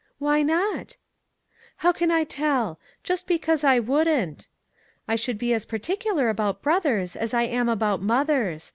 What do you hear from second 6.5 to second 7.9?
brothers as I am